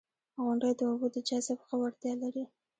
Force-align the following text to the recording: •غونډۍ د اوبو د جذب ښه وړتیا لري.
•غونډۍ 0.43 0.71
د 0.79 0.81
اوبو 0.89 1.07
د 1.15 1.17
جذب 1.27 1.59
ښه 1.67 1.75
وړتیا 1.81 2.13
لري. 2.23 2.43